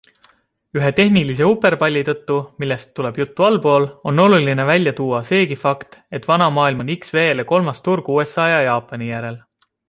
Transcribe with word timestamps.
Ühe 0.77 0.87
tehnilise 0.99 1.49
uperpalli 1.49 2.01
tõttu, 2.07 2.37
millest 2.63 2.91
tuleb 2.99 3.19
juttu 3.21 3.45
allpool, 3.49 3.85
on 4.13 4.23
oluline 4.25 4.65
välja 4.71 4.95
tuua 5.01 5.21
seegi 5.29 5.59
fakt, 5.67 5.99
et 6.21 6.27
Vana 6.33 6.49
Maailm 6.57 6.83
on 6.87 6.91
XV-le 6.97 7.47
kolmas 7.53 7.85
turg 7.91 8.11
USA 8.17 8.49
ja 8.55 8.67
Jaapani 8.71 9.13
järel. 9.13 9.39